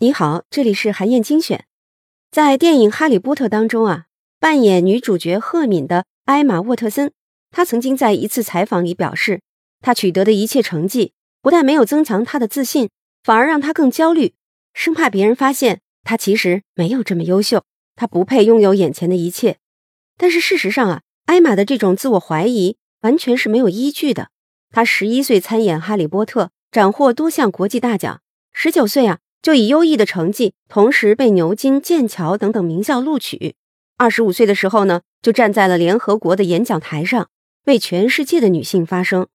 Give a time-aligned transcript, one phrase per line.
[0.00, 1.64] 你好，这里是韩燕精选。
[2.30, 4.06] 在电影《哈利波特》当中啊，
[4.38, 7.10] 扮演女主角赫敏的艾玛沃特森，
[7.50, 9.40] 她曾经在一次采访里表示，
[9.80, 11.12] 她取得的一切成绩
[11.42, 12.90] 不但没有增强她的自信，
[13.24, 14.34] 反而让她更焦虑，
[14.72, 17.64] 生怕别人发现她其实没有这么优秀，
[17.96, 19.58] 她不配拥有眼前的一切。
[20.16, 24.28] 但是事实上啊，艾玛的这种自我怀疑完全是没有依据的。
[24.70, 28.20] 她十一岁参演《哈利波特》，斩获多项国际大奖，
[28.52, 29.18] 十九岁啊。
[29.40, 33.54] 就以优异的成绩，同时被牛津、剑桥等等名校录取。
[33.96, 37.30] 二十五岁的时候呢，就站在了联合国的演讲台上，
[37.66, 39.28] 为全世界的女性发声。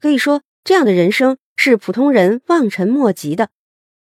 [0.00, 3.50] 可以说，这样的人生是普通人望尘莫及的。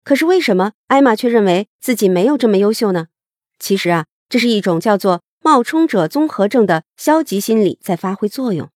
[0.05, 3.07] 可是，为什么艾玛却认为自己没有这么优秀呢？
[3.59, 8.69] 其实啊，这是一种叫做冒充者综合症的消极心理在发挥作用。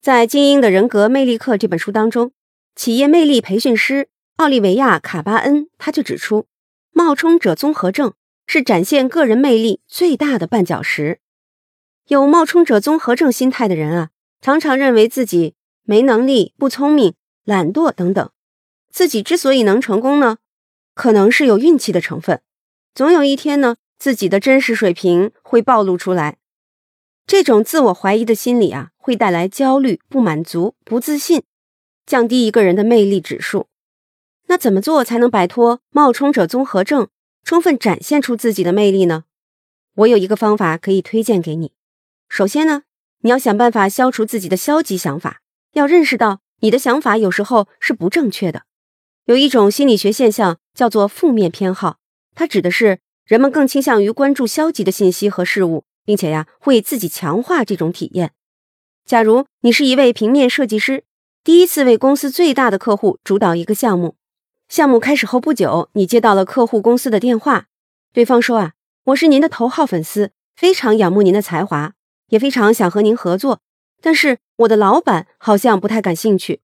[0.00, 2.32] 在《精英的人格魅力课》这本书当中，
[2.80, 4.08] 企业魅力培训师。
[4.36, 6.46] 奥利维亚·卡巴恩他就指出，
[6.92, 8.14] 冒充者综合症
[8.46, 11.20] 是展现个人魅力最大的绊脚石。
[12.06, 14.08] 有冒充者综合症心态的人啊，
[14.40, 17.12] 常常认为自己没能力、不聪明、
[17.44, 18.30] 懒惰等等。
[18.90, 20.38] 自己之所以能成功呢，
[20.94, 22.40] 可能是有运气的成分。
[22.94, 26.38] 总有一天呢，自己的真实水平会暴露出来。
[27.26, 31.42] 这种自我怀疑的心理啊，会带来焦虑、不满足、不自信，
[32.10, 33.68] 降低一个人的魅力指数。
[34.48, 37.06] 那怎么做才能摆脱冒充者综合症，
[37.44, 39.26] 充分展现出自己的魅力呢？
[39.94, 41.70] 我有一个方法可以推荐给你。
[42.28, 42.82] 首先呢，
[43.20, 45.40] 你要想办法消除自己的消极想法，
[45.74, 48.64] 要认识到你的想法有时候是不正确的。
[49.26, 51.98] 有一种心理学现象叫做负面偏好，
[52.34, 58.32] 它指的是人们更倾向于关注消极的信息和事物，并且呀会自己强化这种体验。
[59.04, 61.04] 假如你是一位平面设计师，
[61.42, 64.14] 第一次为公司最大的客户主导一个项目。
[64.68, 67.68] 项目开始后不久，你接到了客户公司的电话。
[68.12, 68.72] 对方说：“啊，
[69.04, 71.94] 我是您的头号粉丝，非常仰慕您的才华，
[72.28, 73.60] 也非常想和您合作。
[74.02, 76.60] 但是我的老板好像不太感兴趣。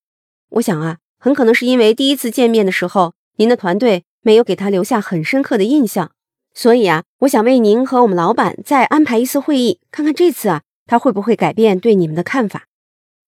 [0.50, 6.12] 我想啊，很可能是因为第一次见面的时候，您的团队没有给他留下很深刻的印象。
[6.52, 12.66] 所以啊，我想为您和我们老板再安排一次会议，看看这次啊，他会不会改变对你们的看法。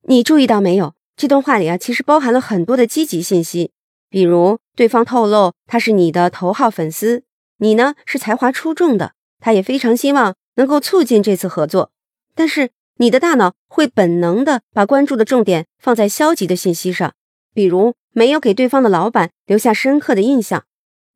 [0.03, 0.92] 你注意到没有？
[1.18, 3.72] 这段话里啊，其实包含了很多的积极信息。”
[4.08, 7.24] 比如，对方透露他是你的头号粉丝，
[7.58, 11.90] 你呢是才华出众的，他也非常希望能够促进这次合作。
[12.36, 17.12] 但是，你的大脑会本能的把关注的重点放在消极的信息上，
[17.52, 20.64] 比如没有给对方的老板留下深刻的印象。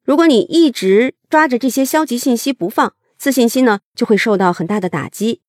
[0.05, 5.41] 如果你一直抓着这些消极信息不放，自信心呢就会受到很大的打击。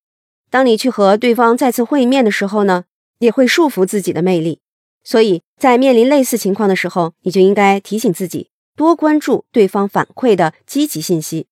[0.50, 2.86] 当你去和对方再次会面的时候呢，
[3.20, 4.60] 也会束缚自己的魅力。
[5.04, 11.48] 所以在面临类似情况的时候，你就应该提醒自己多关注对方反馈的积极信息。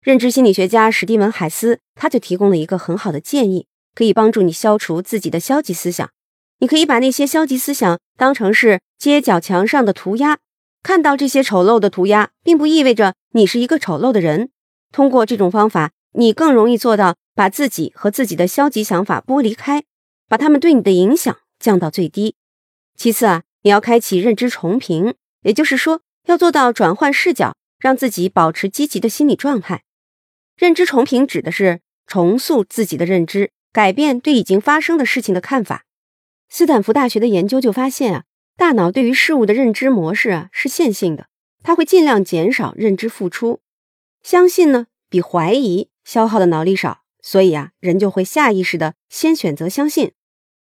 [0.00, 6.10] 认知心理学家史蒂文·海斯他就提供了一个很好的建议，可以帮助你消除自己的消极思想。
[6.58, 10.38] 你可以把那些消极思想当成是街角墙上的涂鸦，
[10.82, 14.50] 看到这些丑陋的涂鸦，并不意味着你是一个丑陋的人。
[14.92, 19.82] 通过这种方法，你更容易做到把自己和自己的消极想法剥离开，
[20.28, 22.36] 把他们对你的影响降到最低。
[22.96, 29.82] 其次啊，你要开启认知重评，也就是说，要做到转换视角，让自己保持积极的心理状态。
[30.56, 35.84] 认知重评指的是重塑自己的认知，改变对已经发生的事情的看法。
[36.48, 38.24] 斯坦福大学的研究就发现啊，
[38.56, 41.26] 大脑对于事物的认知模式啊是线性的，
[41.62, 43.60] 它会尽量减少认知付出。
[44.22, 50.12] 相信呢比怀疑消耗的脑力少，所以啊，人就会下意识的先选择相信。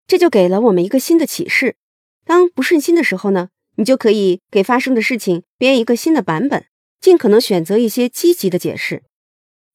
[0.05, 1.75] 这就给了我们一个新的启示。
[2.23, 6.65] 当不顺心的时候呢，你就可以给发生的事情编一个新的版本，
[7.01, 9.01] 尽可能选择一些积极的解释。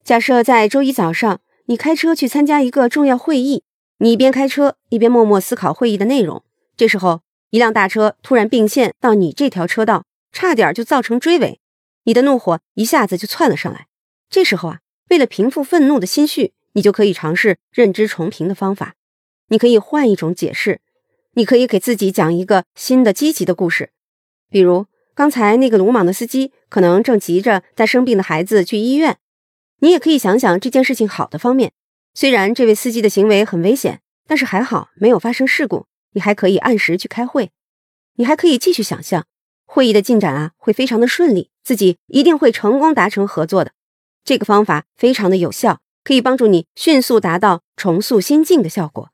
[0.05, 3.63] 假设在周一早上，你开车去参加一个重要会议，
[3.97, 6.41] 你一边开车一边默默思考会议的内容。
[6.77, 11.59] 这时候，一辆大车突然并线到你这条车道，差点就造成追尾，
[12.05, 13.87] 你的怒火一下子就窜了上来。
[14.29, 14.79] 这时候啊，
[15.09, 18.93] 为了平复愤怒的心绪，你就可以尝试认知重评的方法，
[19.47, 20.79] 你可以换一种解释。
[21.33, 23.89] 你可以给自己讲一个新的积极的故事，
[24.47, 24.85] 比如
[25.15, 29.17] 刚才那个鲁莽的司机可能正急着带生病的孩子去医院。
[29.79, 31.71] 你也可以想想这件事情好的方面，
[32.13, 35.87] 虽然这位司机的行为很危险，但是还好没有发生事故。
[36.11, 37.49] 你还可以按时去开会，
[38.17, 39.25] 你还可以继续想象
[39.65, 43.71] 会议的进展啊会非常的顺利，自己一定会成功达成合作的。
[44.23, 49.11] 这个方法非常的有效，可以帮助你迅速达到重塑心境的效果。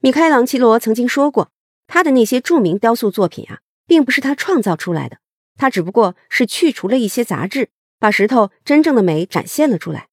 [0.00, 1.52] 米开朗基罗曾经说过，
[1.86, 5.18] 他的那些著名雕塑作品啊，并不是他创造出来的，
[5.56, 7.68] 他只不过是去除了一些杂质，
[8.00, 10.08] 把石头真正的美展现了出来。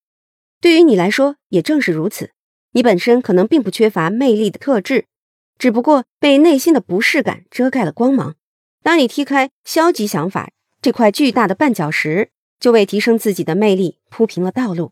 [0.62, 2.30] 对于你来说，也正是如此。
[2.74, 5.08] 你本身可能并不缺乏魅力的特质，
[5.58, 8.36] 只不过被内心的不适感遮盖了光芒。
[8.84, 12.30] 当你踢开消极想法这块巨大的绊脚石，
[12.60, 14.92] 就为提升自己的魅力铺平了道路。